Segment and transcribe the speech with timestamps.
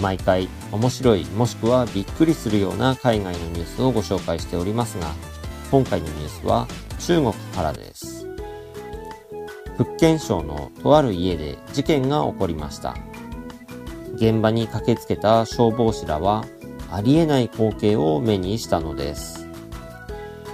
[0.00, 5.12] 毎回面白いもしくはびっくりするような海外のニュースをご紹介しておりますが
[5.70, 6.66] 今回のニュースは
[6.98, 8.26] 中国からです。
[9.76, 12.94] 福建省のとある家で事件が起こりました。
[14.14, 16.44] 現場に駆けつけた消防士らは
[16.90, 19.48] ありえない光景を目にしたのです。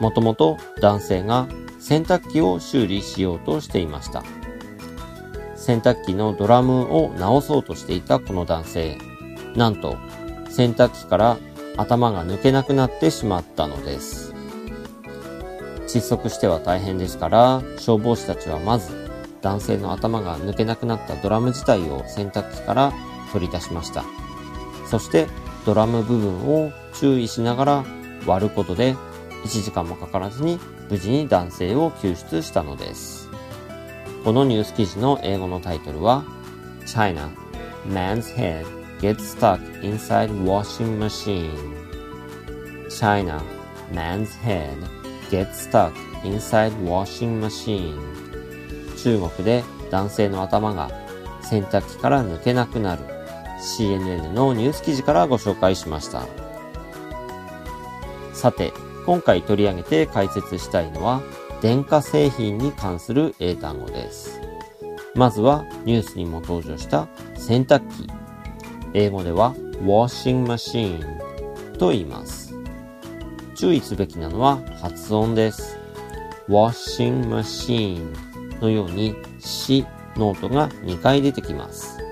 [0.00, 1.46] もともと男性が
[1.78, 4.24] 洗濯機を修理しようとしていました。
[5.54, 8.98] 洗濯機のドラムを直そうとしていたこの男性。
[9.56, 9.96] なんと
[10.48, 11.38] 洗濯機から
[11.76, 14.34] 頭が抜けなくなってしまったのです。
[15.86, 19.10] 窒息しては大変ですから消防士たちはまず
[19.42, 22.92] 男性の頭が抜けなくなったドラム自体を洗濯機から
[23.32, 24.04] 取り出しました。
[24.88, 25.26] そして
[25.66, 27.84] ドラム部分を注意しながら
[28.26, 28.94] 割ることで
[29.44, 30.58] 1時間もかからずに
[30.90, 33.28] 無事に男性を救出したのです。
[34.24, 36.24] このニュース記事の英語のタイトルは
[36.86, 37.28] China
[37.88, 41.58] Man's Head get stuck Inside Washing Machine.
[42.88, 43.42] China
[43.92, 44.78] Man's head
[45.28, 47.98] get Stuck Inside Washing Machine.
[48.96, 50.88] 中国で男性の頭が
[51.42, 53.02] 洗濯機から抜けなくなる。
[53.60, 56.26] CNN のニュース記事からご紹介しました。
[58.32, 58.72] さて
[59.04, 61.22] 今回取り上げて解説したいのは
[61.60, 64.40] 電化製品に関する英単語です。
[65.16, 68.21] まずはニュースにも登場した洗濯機。
[68.94, 71.00] 英語では washing machine
[71.78, 72.54] と言います
[73.54, 75.78] 注意すべきなのは発音です
[76.48, 78.12] washing machine
[78.60, 79.86] のようにし
[80.16, 82.02] の音が2回出てきます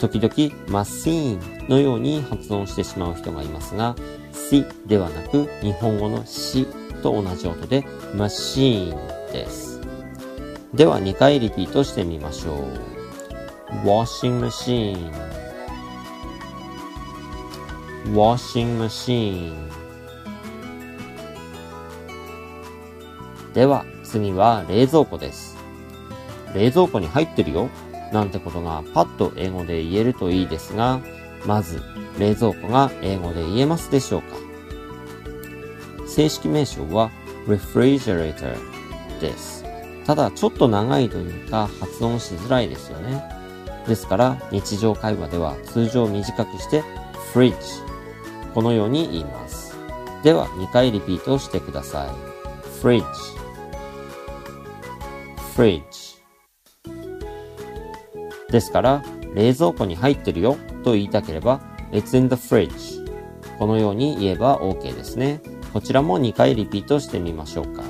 [0.00, 3.94] 時々マシーンのように発音してしまう人がいますが、
[4.32, 6.66] しではなく日本語のし
[7.02, 7.84] と同じ音で
[8.16, 9.80] マシーンです。
[10.72, 13.86] では2回リピートしてみましょう。
[13.86, 15.12] washing machine
[18.06, 19.54] washing machine
[23.54, 25.56] では次は冷蔵庫です。
[26.54, 27.68] 冷蔵庫に入ってるよ
[28.12, 31.00] なんてことがパッと英語で言えるといいですが、
[31.46, 31.82] まず
[32.18, 34.36] 冷蔵庫が英語で言えますでしょうか
[36.06, 37.10] 正式名称は
[37.46, 38.56] refrigerator
[39.20, 39.64] です。
[40.04, 43.22] ただちょっと長いというか発音しづらいですよね。
[43.86, 46.82] ですから日常会話では通常短くして
[47.32, 47.54] fridge
[48.54, 49.76] このように言います。
[50.22, 52.08] では2回リピートしてください。
[52.82, 53.04] fridge
[55.56, 55.82] fridge
[58.50, 59.02] ですから、
[59.34, 61.60] 冷蔵庫に入ってるよと言いたければ、
[61.92, 63.06] It's in the fridge
[63.58, 65.40] このように言えば OK ですね。
[65.72, 67.82] こちらも2回リピートしてみましょうか。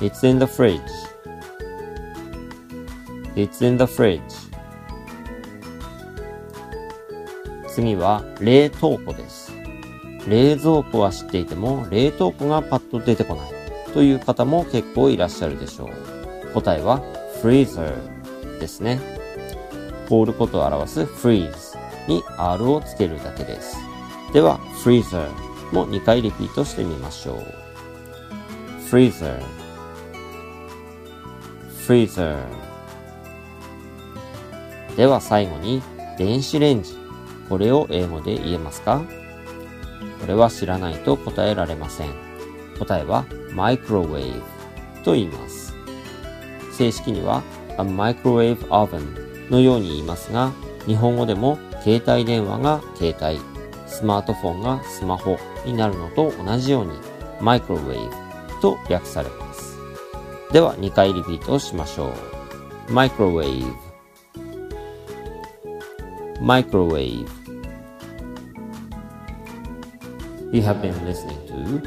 [0.00, 0.80] It's in the fridge
[3.34, 4.20] It's in the fridge
[7.68, 9.59] 次は冷凍庫です。
[10.28, 13.50] 冷蔵庫は知っていても冷凍庫がパッと出てこない
[13.92, 16.52] という方も結構いらっしゃるでしょう。
[16.52, 17.02] 答えは
[17.42, 17.94] freezer
[18.58, 19.00] ですね。
[20.08, 23.76] 凍ることを表す freeze に R をつけるだけです。
[24.32, 25.28] では、freezer
[25.72, 27.36] も2回リピートしてみましょう。
[28.90, 29.40] freezer
[31.86, 32.36] freezer
[34.96, 35.82] では最後に
[36.18, 36.96] 電子レンジ。
[37.48, 39.02] これを英語で言えますか？
[40.20, 42.10] これは知らないと答えられません。
[42.78, 44.42] 答えは microwave
[45.04, 45.74] と言います。
[46.72, 47.42] 正式には
[47.78, 50.52] a microwave oven のように言いますが、
[50.86, 53.40] 日本語でも携帯電話が携帯、
[53.86, 56.92] スマートフォンがスマホになるのと同じように、
[57.40, 59.78] マイクロウェーブと訳されます。
[60.52, 62.12] では2回リピートをしましょ
[62.88, 62.92] う。
[62.92, 63.90] マイクロウェーブ
[66.42, 67.39] マイクロウェーブ
[70.52, 71.80] You have been listening to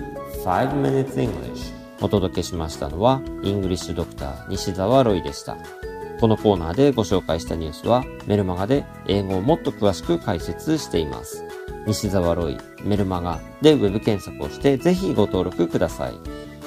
[0.44, 5.57] 5 Minutes English お届けしましたのは、イングリッシュドクター西澤ロイでした。
[6.19, 11.44] このコーナーでご紹介したニュースはメルマガで英語をもっと詳しく解説しています。
[11.86, 16.13] 西澤ロイ、メルマガでウェブ検索をしてぜひご登録ください。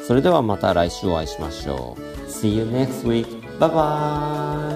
[0.06, 2.00] それではまた来週お会いしましょう。
[2.30, 3.26] See you next week.
[3.58, 4.75] Bye bye!